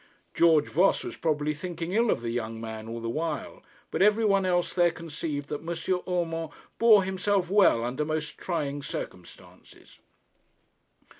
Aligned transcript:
George 0.33 0.67
Voss 0.67 1.03
was 1.03 1.15
probably 1.15 1.53
thinking 1.53 1.91
ill 1.93 2.09
of 2.09 2.21
the 2.21 2.31
young 2.31 2.59
man 2.59 2.87
all 2.87 2.99
the 2.99 3.07
while; 3.07 3.61
but 3.91 4.01
every 4.01 4.25
one 4.25 4.47
else 4.47 4.73
there 4.73 4.89
conceived 4.89 5.47
that 5.49 5.61
M. 5.61 5.75
Urmand 6.11 6.49
bore 6.79 7.03
himself 7.03 7.51
well 7.51 7.83
under 7.83 8.03
most 8.03 8.35
trying 8.39 8.81
circumstances. 8.81 9.99